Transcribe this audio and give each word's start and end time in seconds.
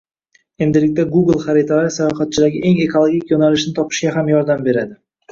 Endilikda 0.65 1.03
"Google" 1.15 1.41
xaritalari 1.43 1.91
sayohatchilarga 1.97 2.61
eng 2.69 2.79
ekologik 2.85 3.33
yo‘nalishni 3.33 3.75
topishga 3.81 4.15
ham 4.17 4.33
yordam 4.33 4.65
beradi 4.69 4.97